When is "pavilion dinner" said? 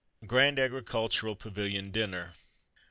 1.35-2.33